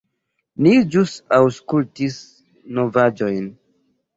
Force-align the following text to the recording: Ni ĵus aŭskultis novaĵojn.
Ni 0.67 0.71
ĵus 0.95 1.13
aŭskultis 1.39 2.17
novaĵojn. 2.79 3.49